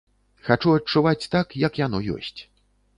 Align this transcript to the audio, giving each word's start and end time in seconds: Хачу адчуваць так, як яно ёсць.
Хачу 0.47 0.73
адчуваць 0.79 1.29
так, 1.37 1.47
як 1.67 1.73
яно 1.85 2.05
ёсць. 2.19 2.37